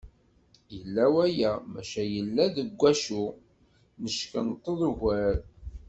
Yella 0.75 1.03
waya, 1.15 1.51
maca 1.71 2.03
yella 2.13 2.43
deg 2.55 2.69
wacu 2.79 3.21
neckenṭeḍ 4.03 4.79
ugar. 4.89 5.35